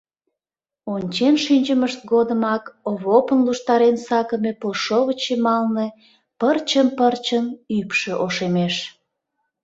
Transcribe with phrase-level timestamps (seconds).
[0.93, 5.87] Ончен шинчымышт годымак Овопын луштарен сакыме пылшовыч йымалне
[6.39, 7.45] пырчын-пырчын
[7.77, 8.75] ӱпшӧ ошемеш.